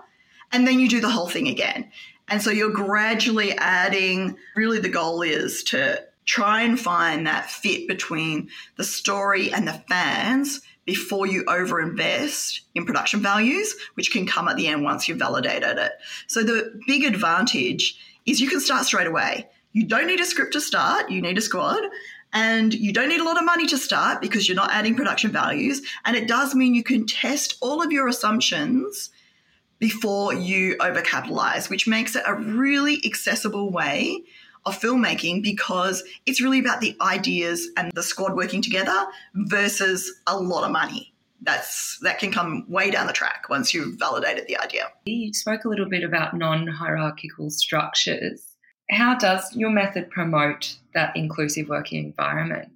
And 0.52 0.66
then 0.66 0.78
you 0.78 0.88
do 0.88 1.00
the 1.00 1.08
whole 1.08 1.28
thing 1.28 1.48
again. 1.48 1.90
And 2.28 2.42
so 2.42 2.50
you're 2.50 2.72
gradually 2.72 3.52
adding, 3.56 4.36
really, 4.54 4.78
the 4.78 4.88
goal 4.88 5.22
is 5.22 5.62
to 5.64 6.04
try 6.24 6.62
and 6.62 6.78
find 6.78 7.26
that 7.26 7.50
fit 7.50 7.88
between 7.88 8.48
the 8.76 8.84
story 8.84 9.52
and 9.52 9.66
the 9.66 9.82
fans 9.88 10.60
before 10.84 11.26
you 11.26 11.44
overinvest 11.44 12.60
in 12.74 12.84
production 12.84 13.20
values, 13.20 13.74
which 13.94 14.10
can 14.10 14.26
come 14.26 14.48
at 14.48 14.56
the 14.56 14.66
end 14.66 14.82
once 14.82 15.08
you've 15.08 15.18
validated 15.18 15.78
it. 15.78 15.92
So 16.26 16.42
the 16.42 16.80
big 16.86 17.04
advantage 17.04 17.98
is 18.26 18.40
you 18.40 18.48
can 18.48 18.60
start 18.60 18.84
straight 18.84 19.06
away. 19.06 19.48
You 19.72 19.86
don't 19.86 20.06
need 20.06 20.20
a 20.20 20.26
script 20.26 20.52
to 20.54 20.60
start, 20.60 21.10
you 21.10 21.22
need 21.22 21.38
a 21.38 21.42
squad. 21.42 21.82
And 22.34 22.72
you 22.72 22.94
don't 22.94 23.10
need 23.10 23.20
a 23.20 23.24
lot 23.24 23.36
of 23.36 23.44
money 23.44 23.66
to 23.66 23.76
start 23.76 24.22
because 24.22 24.48
you're 24.48 24.56
not 24.56 24.72
adding 24.72 24.94
production 24.94 25.30
values. 25.30 25.82
And 26.06 26.16
it 26.16 26.26
does 26.26 26.54
mean 26.54 26.74
you 26.74 26.82
can 26.82 27.06
test 27.06 27.58
all 27.60 27.82
of 27.82 27.92
your 27.92 28.08
assumptions 28.08 29.10
before 29.78 30.32
you 30.32 30.76
overcapitalize, 30.78 31.68
which 31.68 31.86
makes 31.86 32.16
it 32.16 32.22
a 32.26 32.34
really 32.34 33.02
accessible 33.04 33.70
way 33.70 34.22
of 34.64 34.78
filmmaking 34.78 35.42
because 35.42 36.02
it's 36.26 36.40
really 36.40 36.58
about 36.58 36.80
the 36.80 36.96
ideas 37.00 37.68
and 37.76 37.90
the 37.94 38.02
squad 38.02 38.36
working 38.36 38.62
together 38.62 39.06
versus 39.34 40.20
a 40.26 40.36
lot 40.36 40.64
of 40.64 40.70
money. 40.70 41.12
That's 41.40 41.98
that 42.02 42.20
can 42.20 42.30
come 42.30 42.64
way 42.68 42.90
down 42.90 43.08
the 43.08 43.12
track 43.12 43.46
once 43.50 43.74
you've 43.74 43.98
validated 43.98 44.46
the 44.46 44.58
idea. 44.58 44.88
You 45.06 45.32
spoke 45.34 45.64
a 45.64 45.68
little 45.68 45.88
bit 45.88 46.04
about 46.04 46.36
non-hierarchical 46.36 47.50
structures. 47.50 48.46
How 48.90 49.16
does 49.16 49.54
your 49.56 49.70
method 49.70 50.10
promote 50.10 50.76
that 50.94 51.16
inclusive 51.16 51.68
working 51.68 52.04
environment? 52.04 52.70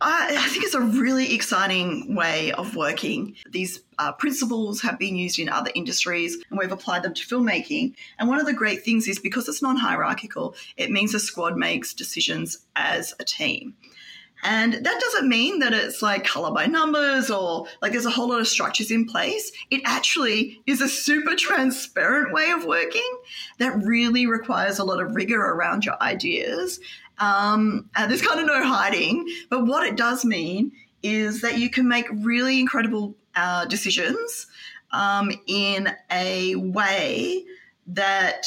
I, 0.00 0.36
I 0.38 0.48
think 0.48 0.64
it's 0.64 0.74
a 0.74 0.80
really 0.80 1.34
exciting 1.34 2.14
way 2.14 2.52
of 2.52 2.76
working. 2.76 3.34
These 3.50 3.80
uh, 3.98 4.12
principles 4.12 4.82
have 4.82 4.98
been 4.98 5.16
used 5.16 5.38
in 5.38 5.48
other 5.48 5.70
industries 5.74 6.36
and 6.50 6.58
we've 6.58 6.72
applied 6.72 7.02
them 7.02 7.14
to 7.14 7.26
filmmaking. 7.26 7.94
And 8.18 8.28
one 8.28 8.38
of 8.38 8.44
the 8.46 8.52
great 8.52 8.84
things 8.84 9.08
is 9.08 9.18
because 9.18 9.48
it's 9.48 9.62
non 9.62 9.76
hierarchical, 9.76 10.54
it 10.76 10.90
means 10.90 11.14
a 11.14 11.20
squad 11.20 11.56
makes 11.56 11.94
decisions 11.94 12.58
as 12.76 13.14
a 13.18 13.24
team. 13.24 13.74
And 14.42 14.74
that 14.74 15.00
doesn't 15.00 15.28
mean 15.28 15.60
that 15.60 15.72
it's 15.72 16.02
like 16.02 16.24
color 16.24 16.52
by 16.52 16.66
numbers 16.66 17.30
or 17.30 17.66
like 17.80 17.92
there's 17.92 18.04
a 18.04 18.10
whole 18.10 18.28
lot 18.28 18.40
of 18.40 18.46
structures 18.46 18.90
in 18.90 19.06
place. 19.06 19.50
It 19.70 19.80
actually 19.86 20.60
is 20.66 20.82
a 20.82 20.90
super 20.90 21.34
transparent 21.34 22.34
way 22.34 22.50
of 22.50 22.66
working 22.66 23.10
that 23.58 23.82
really 23.82 24.26
requires 24.26 24.78
a 24.78 24.84
lot 24.84 25.00
of 25.00 25.14
rigor 25.14 25.40
around 25.40 25.86
your 25.86 26.00
ideas 26.02 26.80
um, 27.18 27.88
and 27.96 28.10
there's 28.10 28.22
kind 28.22 28.40
of 28.40 28.46
no 28.46 28.64
hiding. 28.64 29.26
But 29.50 29.66
what 29.66 29.86
it 29.86 29.96
does 29.96 30.24
mean 30.24 30.72
is 31.02 31.40
that 31.42 31.58
you 31.58 31.70
can 31.70 31.88
make 31.88 32.06
really 32.10 32.60
incredible 32.60 33.14
uh, 33.34 33.66
decisions 33.66 34.46
um, 34.92 35.30
in 35.46 35.92
a 36.10 36.56
way 36.56 37.44
that 37.88 38.46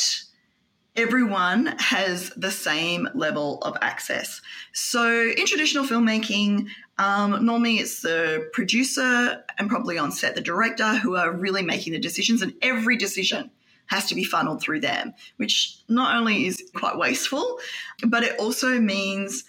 everyone 0.95 1.67
has 1.77 2.29
the 2.31 2.51
same 2.51 3.07
level 3.13 3.59
of 3.61 3.77
access. 3.81 4.41
So, 4.73 5.29
in 5.29 5.45
traditional 5.45 5.85
filmmaking, 5.85 6.67
um, 6.97 7.45
normally 7.45 7.77
it's 7.77 8.01
the 8.01 8.49
producer 8.51 9.43
and 9.57 9.69
probably 9.69 9.97
on 9.97 10.11
set 10.11 10.35
the 10.35 10.41
director 10.41 10.97
who 10.97 11.15
are 11.15 11.31
really 11.31 11.61
making 11.61 11.93
the 11.93 11.99
decisions, 11.99 12.41
and 12.41 12.53
every 12.61 12.97
decision 12.97 13.51
has 13.89 14.05
to 14.07 14.15
be 14.15 14.23
funneled 14.23 14.61
through 14.61 14.79
them, 14.79 15.13
which 15.37 15.77
not 15.87 16.15
only 16.15 16.45
is 16.45 16.63
quite 16.75 16.97
wasteful, 16.97 17.59
but 18.07 18.23
it 18.23 18.39
also 18.39 18.79
means 18.79 19.43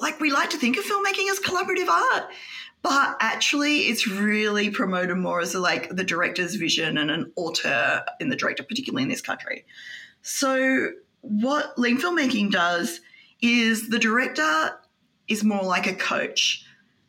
like 0.00 0.20
we 0.20 0.30
like 0.30 0.50
to 0.50 0.58
think 0.58 0.76
of 0.76 0.84
filmmaking 0.84 1.30
as 1.30 1.40
collaborative 1.40 1.88
art 1.88 2.30
but 2.86 3.16
actually 3.18 3.88
it's 3.88 4.06
really 4.06 4.70
promoted 4.70 5.16
more 5.16 5.40
as 5.40 5.56
a, 5.56 5.58
like 5.58 5.88
the 5.88 6.04
director's 6.04 6.54
vision 6.54 6.96
and 6.98 7.10
an 7.10 7.32
auteur 7.34 8.04
in 8.20 8.28
the 8.28 8.36
director 8.36 8.62
particularly 8.62 9.02
in 9.02 9.08
this 9.08 9.20
country. 9.20 9.66
So 10.22 10.90
what 11.20 11.76
lean 11.76 12.00
filmmaking 12.00 12.52
does 12.52 13.00
is 13.42 13.88
the 13.88 13.98
director 13.98 14.78
is 15.26 15.42
more 15.42 15.64
like 15.64 15.88
a 15.88 15.94
coach 15.94 16.64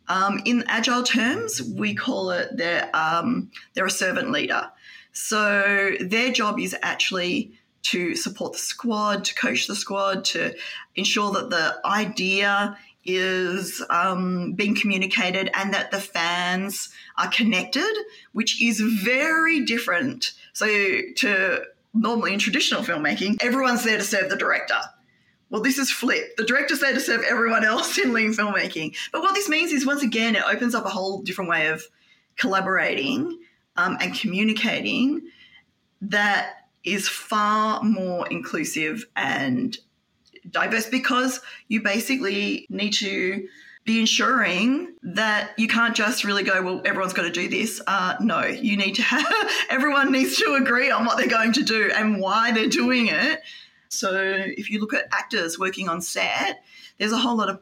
um, 0.09 0.41
in 0.45 0.63
agile 0.67 1.03
terms 1.03 1.61
we 1.61 1.93
call 1.93 2.31
it 2.31 2.49
they're, 2.55 2.89
um, 2.95 3.51
they're 3.73 3.85
a 3.85 3.91
servant 3.91 4.31
leader 4.31 4.71
so 5.11 5.93
their 5.99 6.31
job 6.31 6.59
is 6.59 6.75
actually 6.83 7.57
to 7.81 8.15
support 8.15 8.53
the 8.53 8.59
squad, 8.59 9.25
to 9.25 9.33
coach 9.33 9.67
the 9.67 9.75
squad, 9.75 10.25
to 10.25 10.53
ensure 10.95 11.31
that 11.31 11.49
the 11.49 11.79
idea 11.85 12.77
is 13.05 13.81
um, 13.89 14.53
being 14.53 14.75
communicated 14.75 15.49
and 15.53 15.73
that 15.73 15.91
the 15.91 15.99
fans 15.99 16.89
are 17.17 17.29
connected, 17.29 17.91
which 18.33 18.61
is 18.61 18.81
very 18.81 19.61
different. 19.61 20.33
So 20.51 20.67
to 20.67 21.63
normally 21.93 22.33
in 22.33 22.39
traditional 22.39 22.83
filmmaking, 22.83 23.41
everyone's 23.41 23.85
there 23.85 23.97
to 23.97 24.03
serve 24.03 24.29
the 24.29 24.35
director. 24.35 24.79
Well, 25.50 25.62
this 25.62 25.77
is 25.77 25.92
flip. 25.92 26.36
The 26.36 26.44
director's 26.44 26.80
there 26.80 26.94
to 26.94 27.00
serve 27.00 27.24
everyone 27.24 27.63
else 27.63 27.98
in 27.98 28.13
lean 28.13 28.34
filmmaking. 28.34 28.96
But 29.12 29.22
what 29.22 29.34
this 29.34 29.48
means 29.48 29.72
is, 29.72 29.86
once 29.86 30.04
again, 30.04 30.36
it 30.36 30.44
opens 30.46 30.75
up 30.75 30.86
a 30.86 30.89
whole 30.89 31.22
different 31.22 31.50
way 31.50 31.68
of 31.68 31.84
collaborating 32.36 33.39
um, 33.77 33.98
and 34.01 34.13
communicating 34.13 35.22
that 36.01 36.68
is 36.84 37.08
far 37.08 37.82
more 37.84 38.27
inclusive 38.27 39.06
and 39.16 39.77
diverse 40.50 40.88
because 40.88 41.42
you 41.68 41.82
basically 41.82 42.66
need 42.70 42.92
to 42.92 43.48
be 43.88 44.00
ensuring 44.01 44.94
that 45.01 45.51
you 45.58 45.68
can't 45.68 45.96
just 45.96 46.24
really 46.24 46.44
go, 46.44 46.62
well, 46.62 46.82
everyone's 46.86 47.13
got 47.13 47.24
to 47.24 47.32
do 47.32 47.48
this. 47.48 47.82
Uh, 47.88 48.16
no, 48.20 48.46
you 48.46 48.75
need 48.75 48.96
to 48.96 49.01
have, 49.13 49.25
everyone 49.70 50.12
needs 50.12 50.38
to 50.38 50.56
agree 50.56 50.92
on 50.92 51.06
what 51.06 51.18
they're 51.18 51.27
going 51.27 51.54
to 51.54 51.63
do 51.63 51.89
and 51.96 52.20
why 52.20 52.51
they're 52.51 52.70
doing 52.70 53.08
it. 53.08 53.42
So 53.89 54.12
if 54.13 54.70
you 54.70 54.79
look 54.79 54.94
at 54.94 55.08
actors 55.12 55.60
working 55.60 55.89
on 55.89 56.01
set, 56.01 56.63
there's 56.98 57.12
a 57.12 57.17
whole 57.17 57.38
lot 57.38 57.50
of 57.50 57.60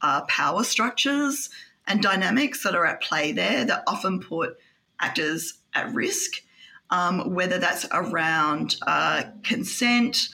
uh, 0.00 0.22
power 0.22 0.64
structures 0.64 1.50
and 1.86 2.02
dynamics 2.02 2.62
that 2.62 2.74
are 2.74 2.86
at 2.86 3.02
play 3.02 3.32
there 3.32 3.64
that 3.64 3.84
often 3.86 4.20
put 4.20 4.56
actors 5.00 5.54
at 5.74 5.92
risk, 5.92 6.42
um, 6.90 7.34
whether 7.34 7.58
that's 7.58 7.86
around 7.92 8.76
uh, 8.86 9.24
consent, 9.42 10.28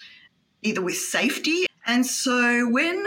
either 0.62 0.82
with 0.82 0.96
safety. 0.96 1.66
And 1.86 2.06
so 2.06 2.68
when 2.68 3.06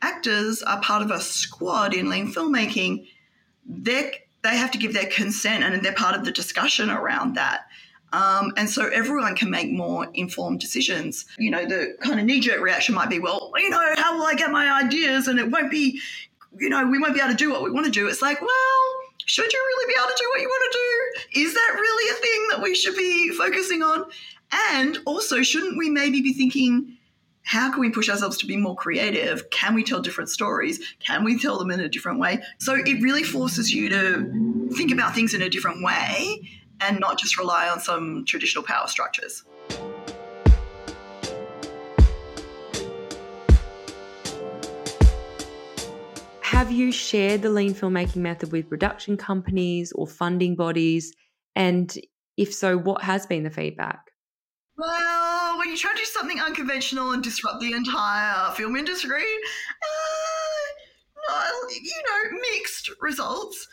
actors 0.00 0.62
are 0.62 0.80
part 0.80 1.02
of 1.02 1.10
a 1.10 1.20
squad 1.20 1.94
in 1.94 2.08
lean 2.08 2.32
filmmaking, 2.32 3.06
they 3.66 4.12
they 4.42 4.56
have 4.56 4.70
to 4.70 4.78
give 4.78 4.94
their 4.94 5.06
consent 5.06 5.64
and 5.64 5.82
they're 5.82 5.92
part 5.92 6.16
of 6.16 6.24
the 6.24 6.30
discussion 6.30 6.90
around 6.90 7.34
that. 7.34 7.66
Um, 8.12 8.52
and 8.56 8.68
so 8.68 8.88
everyone 8.88 9.36
can 9.36 9.50
make 9.50 9.70
more 9.70 10.08
informed 10.14 10.60
decisions. 10.60 11.26
You 11.38 11.50
know, 11.50 11.66
the 11.66 11.96
kind 12.00 12.18
of 12.18 12.26
knee 12.26 12.40
jerk 12.40 12.60
reaction 12.60 12.94
might 12.94 13.10
be, 13.10 13.18
well, 13.18 13.52
you 13.56 13.70
know, 13.70 13.94
how 13.96 14.16
will 14.16 14.26
I 14.26 14.34
get 14.34 14.50
my 14.50 14.82
ideas? 14.84 15.28
And 15.28 15.38
it 15.38 15.50
won't 15.50 15.70
be, 15.70 16.00
you 16.58 16.68
know, 16.68 16.86
we 16.86 16.98
won't 16.98 17.14
be 17.14 17.20
able 17.20 17.30
to 17.30 17.36
do 17.36 17.50
what 17.50 17.62
we 17.62 17.70
want 17.70 17.86
to 17.86 17.92
do. 17.92 18.08
It's 18.08 18.22
like, 18.22 18.40
well, 18.40 18.48
should 19.26 19.52
you 19.52 19.58
really 19.58 19.94
be 19.94 20.00
able 20.00 20.08
to 20.08 20.16
do 20.18 20.28
what 20.30 20.40
you 20.40 20.48
want 20.48 20.72
to 20.72 20.78
do? 20.78 21.40
Is 21.42 21.54
that 21.54 21.74
really 21.74 22.10
a 22.10 22.20
thing 22.20 22.46
that 22.50 22.62
we 22.62 22.74
should 22.74 22.96
be 22.96 23.30
focusing 23.32 23.82
on? 23.82 24.06
And 24.70 24.98
also, 25.04 25.42
shouldn't 25.42 25.76
we 25.76 25.90
maybe 25.90 26.22
be 26.22 26.32
thinking, 26.32 26.96
how 27.42 27.70
can 27.70 27.80
we 27.80 27.90
push 27.90 28.08
ourselves 28.08 28.38
to 28.38 28.46
be 28.46 28.56
more 28.56 28.74
creative? 28.74 29.50
Can 29.50 29.74
we 29.74 29.84
tell 29.84 30.00
different 30.00 30.30
stories? 30.30 30.80
Can 31.00 31.24
we 31.24 31.38
tell 31.38 31.58
them 31.58 31.70
in 31.70 31.80
a 31.80 31.88
different 31.88 32.20
way? 32.20 32.42
So 32.58 32.74
it 32.74 33.02
really 33.02 33.22
forces 33.22 33.72
you 33.72 33.90
to 33.90 34.70
think 34.74 34.92
about 34.92 35.14
things 35.14 35.34
in 35.34 35.42
a 35.42 35.48
different 35.50 35.82
way 35.82 36.48
and 36.80 37.00
not 37.00 37.18
just 37.18 37.38
rely 37.38 37.68
on 37.68 37.80
some 37.80 38.24
traditional 38.24 38.64
power 38.64 38.86
structures. 38.86 39.44
Have 46.42 46.72
you 46.72 46.90
shared 46.90 47.42
the 47.42 47.50
lean 47.50 47.72
filmmaking 47.72 48.16
method 48.16 48.50
with 48.50 48.68
production 48.68 49.16
companies 49.16 49.92
or 49.92 50.06
funding 50.06 50.56
bodies? 50.56 51.14
And 51.54 51.96
if 52.36 52.52
so, 52.52 52.76
what 52.76 53.02
has 53.02 53.26
been 53.26 53.44
the 53.44 53.50
feedback? 53.50 54.10
Well, 54.76 55.58
when 55.58 55.68
you 55.68 55.76
try 55.76 55.92
to 55.92 55.98
do 55.98 56.04
something 56.04 56.40
unconventional 56.40 57.12
and 57.12 57.22
disrupt 57.22 57.60
the 57.60 57.72
entire 57.72 58.52
film 58.52 58.76
industry, 58.76 59.24
uh, 61.28 61.50
you 61.82 62.02
know, 62.06 62.38
mixed 62.52 62.90
results. 63.00 63.66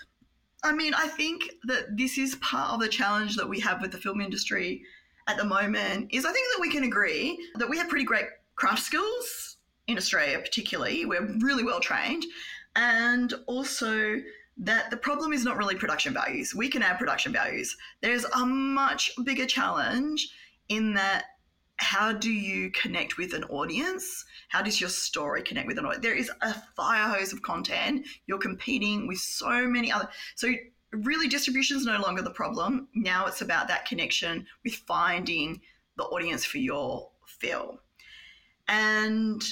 I 0.66 0.74
mean, 0.74 0.96
I 0.96 1.08
think 1.08 1.44
that 1.66 1.96
this 1.96 2.18
is 2.18 2.36
part 2.38 2.74
of 2.74 2.80
the 2.80 2.90
challenge 2.90 3.36
that 3.36 3.48
we 3.48 3.60
have 3.60 3.82
with 3.82 3.92
the 3.92 4.00
film 4.00 4.20
industry 4.20 4.84
at 5.28 5.38
the 5.38 5.46
moment. 5.46 6.10
Is 6.12 6.26
I 6.26 6.32
think 6.32 6.48
that 6.54 6.62
we 6.62 6.72
can 6.72 6.84
agree 6.84 7.50
that 7.56 7.70
we 7.70 7.78
have 7.78 7.88
pretty 7.88 8.04
great 8.04 8.26
craft 8.56 8.82
skills 8.82 9.58
in 9.86 9.96
Australia, 9.96 10.40
particularly. 10.40 11.06
We're 11.06 11.38
really 11.40 11.64
well 11.64 11.80
trained, 11.80 12.26
and 12.76 13.32
also 13.46 14.16
that 14.58 14.90
the 14.90 14.98
problem 14.98 15.34
is 15.34 15.44
not 15.44 15.58
really 15.58 15.76
production 15.76 16.14
values. 16.14 16.56
We 16.56 16.68
can 16.68 16.82
add 16.82 16.98
production 16.98 17.32
values. 17.32 17.78
There's 18.02 18.26
a 18.26 18.44
much 18.44 19.12
bigger 19.24 19.46
challenge 19.46 20.30
in 20.70 20.96
that 20.96 21.26
how 21.78 22.14
do 22.14 22.32
you 22.32 22.72
connect 22.72 23.18
with 23.18 23.34
an 23.34 23.44
audience? 23.46 24.26
How 24.50 24.62
does 24.62 24.80
your 24.80 24.90
story 24.90 25.44
connect 25.44 25.68
with 25.68 25.78
an 25.78 25.86
audience? 25.86 26.04
There 26.04 26.16
is 26.16 26.32
a 26.42 26.54
fire 26.76 27.10
hose 27.10 27.34
of 27.34 27.42
content. 27.42 28.08
You're 28.28 28.38
competing 28.38 29.08
with 29.08 29.18
so 29.18 29.68
many 29.68 29.92
other. 29.92 30.08
So, 30.36 30.54
really, 30.92 31.28
distribution 31.28 31.78
is 31.78 31.86
no 31.86 32.00
longer 32.00 32.22
the 32.22 32.30
problem. 32.30 32.88
Now 32.96 33.26
it's 33.26 33.42
about 33.42 33.68
that 33.68 33.86
connection 33.86 34.46
with 34.64 34.76
finding 34.76 35.62
the 35.98 36.04
audience 36.04 36.46
for 36.46 36.60
your 36.60 37.10
film. 37.40 37.80
And 38.68 39.44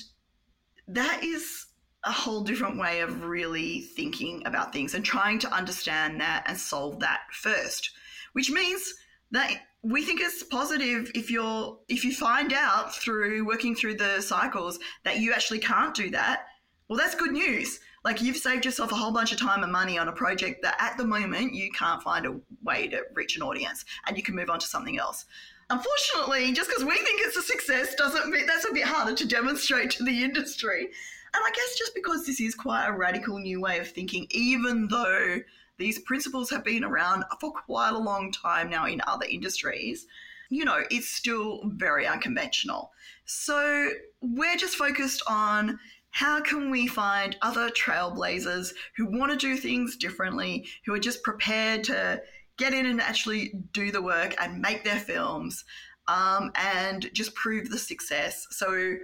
that 0.87 1.23
is 1.23 1.67
a 2.05 2.11
whole 2.11 2.41
different 2.41 2.77
way 2.77 2.99
of 2.99 3.23
really 3.23 3.81
thinking 3.81 4.43
about 4.45 4.73
things 4.73 4.93
and 4.93 5.05
trying 5.05 5.39
to 5.39 5.53
understand 5.53 6.19
that 6.19 6.43
and 6.47 6.57
solve 6.57 6.99
that 6.99 7.21
first, 7.31 7.91
which 8.33 8.51
means 8.51 8.93
that 9.33 9.51
we 9.81 10.03
think 10.03 10.21
it's 10.21 10.43
positive 10.43 11.11
if 11.13 11.29
you're 11.29 11.77
if 11.89 12.05
you 12.05 12.13
find 12.13 12.53
out 12.53 12.95
through 12.95 13.45
working 13.45 13.75
through 13.75 13.95
the 13.95 14.21
cycles 14.21 14.79
that 15.03 15.19
you 15.19 15.33
actually 15.33 15.59
can't 15.59 15.93
do 15.93 16.09
that. 16.11 16.45
Well 16.87 16.97
that's 16.97 17.15
good 17.15 17.33
news. 17.33 17.79
Like 18.05 18.21
you've 18.21 18.37
saved 18.37 18.63
yourself 18.63 18.91
a 18.91 18.95
whole 18.95 19.11
bunch 19.11 19.31
of 19.31 19.39
time 19.39 19.63
and 19.63 19.71
money 19.71 19.97
on 19.97 20.07
a 20.07 20.13
project 20.13 20.61
that 20.63 20.77
at 20.79 20.97
the 20.97 21.05
moment 21.05 21.53
you 21.53 21.71
can't 21.71 22.01
find 22.01 22.25
a 22.25 22.39
way 22.63 22.87
to 22.89 23.01
reach 23.13 23.35
an 23.35 23.41
audience 23.41 23.83
and 24.07 24.15
you 24.15 24.23
can 24.23 24.35
move 24.35 24.49
on 24.49 24.59
to 24.59 24.67
something 24.67 24.97
else. 24.97 25.25
Unfortunately 25.69 26.53
just 26.53 26.69
because 26.69 26.85
we 26.85 26.95
think 26.95 27.19
it's 27.21 27.37
a 27.37 27.41
success 27.41 27.95
doesn't 27.95 28.29
mean 28.29 28.45
that's 28.45 28.69
a 28.69 28.73
bit 28.73 28.85
harder 28.85 29.15
to 29.15 29.27
demonstrate 29.27 29.91
to 29.91 30.03
the 30.03 30.23
industry. 30.23 30.89
And 31.35 31.43
i 31.43 31.49
guess 31.49 31.77
just 31.77 31.95
because 31.95 32.25
this 32.25 32.39
is 32.39 32.53
quite 32.53 32.87
a 32.87 32.93
radical 32.93 33.39
new 33.39 33.59
way 33.59 33.79
of 33.79 33.89
thinking 33.89 34.27
even 34.29 34.87
though 34.87 35.39
these 35.83 35.99
principles 35.99 36.49
have 36.49 36.63
been 36.63 36.83
around 36.83 37.25
for 37.41 37.51
quite 37.51 37.93
a 37.93 37.97
long 37.97 38.31
time 38.31 38.69
now 38.69 38.85
in 38.85 39.01
other 39.05 39.25
industries. 39.29 40.07
You 40.49 40.63
know, 40.63 40.83
it's 40.89 41.09
still 41.09 41.61
very 41.65 42.07
unconventional. 42.07 42.91
So 43.25 43.89
we're 44.21 44.55
just 44.55 44.75
focused 44.77 45.23
on 45.27 45.79
how 46.11 46.41
can 46.41 46.69
we 46.69 46.87
find 46.87 47.35
other 47.41 47.69
trailblazers 47.69 48.71
who 48.95 49.07
want 49.07 49.31
to 49.31 49.37
do 49.37 49.57
things 49.57 49.97
differently, 49.97 50.65
who 50.85 50.93
are 50.93 50.99
just 50.99 51.21
prepared 51.23 51.83
to 51.85 52.21
get 52.57 52.73
in 52.73 52.85
and 52.85 53.01
actually 53.01 53.51
do 53.73 53.91
the 53.91 54.01
work 54.01 54.35
and 54.39 54.61
make 54.61 54.83
their 54.83 54.99
films 54.99 55.65
um, 56.07 56.51
and 56.55 57.09
just 57.13 57.35
prove 57.35 57.69
the 57.69 57.79
success. 57.79 58.47
So, 58.51 58.95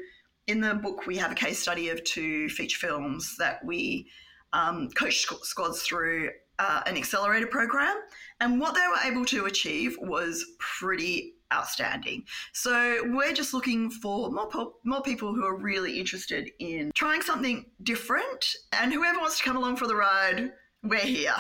in 0.48 0.62
the 0.62 0.76
book, 0.76 1.08
we 1.08 1.18
have 1.18 1.32
a 1.32 1.36
case 1.36 1.60
study 1.60 1.90
of 1.90 2.04
two 2.04 2.50
feature 2.50 2.80
films 2.80 3.36
that 3.38 3.64
we 3.66 4.08
um, 4.54 4.90
coach 4.90 5.26
squads 5.44 5.82
through 5.84 6.30
uh, 6.60 6.82
an 6.86 6.98
accelerator 6.98 7.48
program. 7.48 7.96
And 8.40 8.60
what 8.60 8.76
they 8.76 8.82
were 8.82 9.12
able 9.12 9.26
to 9.26 9.46
achieve 9.46 9.98
was 10.00 10.46
pretty 10.60 11.34
outstanding. 11.52 12.26
So 12.54 13.02
we're 13.06 13.34
just 13.34 13.54
looking 13.54 13.90
for 13.90 14.30
more 14.30 14.48
po- 14.48 14.76
more 14.84 15.02
people 15.02 15.34
who 15.34 15.46
are 15.46 15.58
really 15.58 16.00
interested 16.00 16.52
in 16.60 16.92
trying 16.94 17.22
something 17.22 17.66
different, 17.82 18.56
and 18.74 18.94
whoever 18.94 19.20
wants 19.20 19.40
to 19.40 19.44
come 19.44 19.58
along 19.58 19.78
for 19.78 19.88
the 19.88 19.96
ride, 19.96 20.52
we're 20.84 21.00
here. 21.00 21.34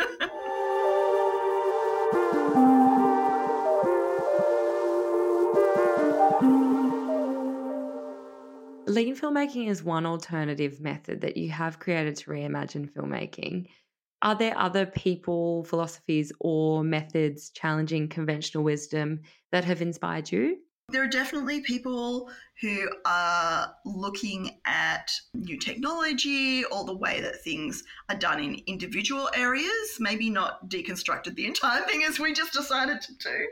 Lean 8.92 9.16
filmmaking 9.16 9.68
is 9.68 9.82
one 9.82 10.04
alternative 10.04 10.80
method 10.80 11.22
that 11.22 11.36
you 11.36 11.50
have 11.50 11.78
created 11.78 12.14
to 12.16 12.30
reimagine 12.30 12.90
filmmaking. 12.90 13.68
Are 14.22 14.36
there 14.36 14.56
other 14.56 14.86
people, 14.86 15.64
philosophies, 15.64 16.32
or 16.38 16.84
methods 16.84 17.50
challenging 17.50 18.08
conventional 18.08 18.62
wisdom 18.62 19.20
that 19.50 19.64
have 19.64 19.82
inspired 19.82 20.30
you? 20.30 20.58
There 20.90 21.02
are 21.02 21.08
definitely 21.08 21.62
people 21.62 22.30
who 22.60 22.88
are 23.04 23.74
looking 23.84 24.60
at 24.64 25.10
new 25.34 25.58
technology 25.58 26.64
or 26.66 26.84
the 26.84 26.96
way 26.96 27.20
that 27.20 27.42
things 27.42 27.82
are 28.08 28.16
done 28.16 28.38
in 28.38 28.60
individual 28.66 29.28
areas, 29.34 29.96
maybe 29.98 30.30
not 30.30 30.68
deconstructed 30.68 31.34
the 31.34 31.46
entire 31.46 31.82
thing 31.82 32.04
as 32.04 32.20
we 32.20 32.32
just 32.32 32.52
decided 32.52 33.00
to 33.00 33.14
do. 33.16 33.48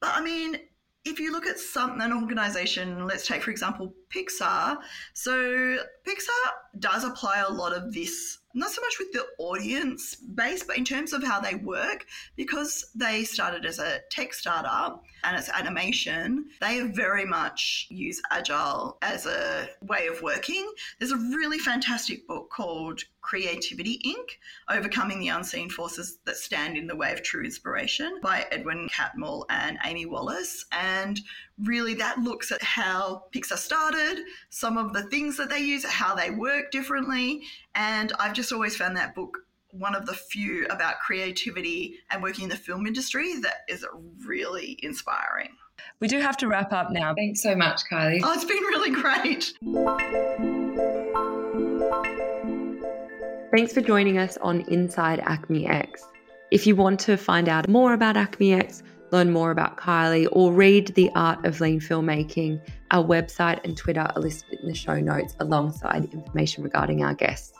But 0.00 0.10
I 0.14 0.20
mean, 0.20 0.56
if 1.04 1.20
you 1.20 1.30
look 1.30 1.46
at 1.46 1.58
some 1.58 2.00
an 2.00 2.12
organization, 2.12 3.06
let's 3.06 3.26
take 3.26 3.42
for 3.42 3.50
example 3.50 3.94
Pixar. 4.10 4.78
So 5.14 5.78
Pixar 6.06 6.50
does 6.78 7.04
apply 7.04 7.44
a 7.46 7.52
lot 7.52 7.72
of 7.72 7.92
this 7.92 8.38
not 8.58 8.70
so 8.70 8.80
much 8.82 8.98
with 8.98 9.12
the 9.12 9.24
audience 9.38 10.14
base, 10.16 10.62
but 10.62 10.76
in 10.76 10.84
terms 10.84 11.12
of 11.12 11.22
how 11.22 11.40
they 11.40 11.54
work, 11.54 12.06
because 12.36 12.90
they 12.94 13.24
started 13.24 13.64
as 13.64 13.78
a 13.78 14.00
tech 14.10 14.34
startup 14.34 15.04
and 15.24 15.36
it's 15.36 15.50
animation, 15.50 16.48
they 16.60 16.80
very 16.82 17.24
much 17.24 17.86
use 17.90 18.20
agile 18.30 18.98
as 19.02 19.26
a 19.26 19.68
way 19.82 20.06
of 20.06 20.22
working. 20.22 20.70
There's 20.98 21.12
a 21.12 21.16
really 21.16 21.58
fantastic 21.58 22.26
book 22.26 22.50
called 22.50 23.02
Creativity 23.20 24.00
Inc. 24.06 24.74
Overcoming 24.76 25.20
the 25.20 25.28
Unseen 25.28 25.70
Forces 25.70 26.18
That 26.24 26.36
Stand 26.36 26.76
in 26.76 26.86
the 26.86 26.96
Way 26.96 27.12
of 27.12 27.22
True 27.22 27.44
Inspiration 27.44 28.18
by 28.22 28.46
Edwin 28.50 28.88
Catmull 28.88 29.44
and 29.50 29.78
Amy 29.84 30.06
Wallace. 30.06 30.64
And 30.72 31.20
really, 31.64 31.94
that 31.94 32.18
looks 32.18 32.52
at 32.52 32.62
how 32.62 33.24
Pixar 33.34 33.58
started, 33.58 34.24
some 34.50 34.78
of 34.78 34.92
the 34.92 35.04
things 35.04 35.36
that 35.36 35.50
they 35.50 35.58
use, 35.58 35.84
how 35.84 36.14
they 36.14 36.30
work 36.30 36.70
differently. 36.70 37.42
And 37.74 38.12
I've 38.18 38.34
just 38.34 38.52
always 38.52 38.76
found 38.76 38.96
that 38.96 39.14
book 39.14 39.38
one 39.72 39.94
of 39.94 40.06
the 40.06 40.14
few 40.14 40.66
about 40.66 40.98
creativity 41.00 41.98
and 42.10 42.22
working 42.22 42.44
in 42.44 42.50
the 42.50 42.56
film 42.56 42.86
industry 42.86 43.34
that 43.40 43.64
is 43.68 43.84
really 44.24 44.78
inspiring. 44.82 45.50
We 46.00 46.08
do 46.08 46.18
have 46.20 46.36
to 46.38 46.48
wrap 46.48 46.72
up 46.72 46.90
now. 46.90 47.14
Thanks 47.14 47.42
so 47.42 47.54
much, 47.54 47.82
Kylie. 47.90 48.20
Oh, 48.22 48.32
it's 48.32 48.44
been 48.44 48.56
really 48.56 48.90
great. 48.90 50.57
Thanks 53.58 53.72
for 53.72 53.80
joining 53.80 54.18
us 54.18 54.36
on 54.36 54.60
Inside 54.68 55.18
ACMI 55.18 55.68
X. 55.68 56.04
If 56.52 56.64
you 56.64 56.76
want 56.76 57.00
to 57.00 57.16
find 57.16 57.48
out 57.48 57.66
more 57.68 57.92
about 57.92 58.14
ACMI 58.14 58.56
X, 58.56 58.84
learn 59.10 59.32
more 59.32 59.50
about 59.50 59.76
Kylie, 59.76 60.28
or 60.30 60.52
read 60.52 60.94
The 60.94 61.10
Art 61.16 61.44
of 61.44 61.60
Lean 61.60 61.80
Filmmaking, 61.80 62.60
our 62.92 63.02
website 63.02 63.58
and 63.64 63.76
Twitter 63.76 64.02
are 64.14 64.20
listed 64.20 64.60
in 64.60 64.68
the 64.68 64.76
show 64.76 65.00
notes 65.00 65.34
alongside 65.40 66.04
information 66.14 66.62
regarding 66.62 67.02
our 67.02 67.14
guests. 67.14 67.57